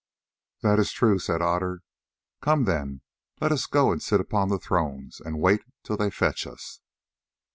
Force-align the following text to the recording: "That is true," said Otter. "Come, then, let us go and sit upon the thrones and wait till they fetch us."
"That 0.63 0.79
is 0.79 0.91
true," 0.91 1.19
said 1.19 1.43
Otter. 1.43 1.81
"Come, 2.41 2.63
then, 2.63 3.01
let 3.39 3.51
us 3.51 3.67
go 3.67 3.91
and 3.91 4.01
sit 4.01 4.19
upon 4.19 4.49
the 4.49 4.57
thrones 4.57 5.19
and 5.21 5.39
wait 5.39 5.61
till 5.83 5.95
they 5.95 6.09
fetch 6.09 6.47
us." 6.47 6.79